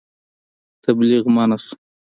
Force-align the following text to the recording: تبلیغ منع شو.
تبلیغ 0.83 1.23
منع 1.35 1.55
شو. 1.63 1.75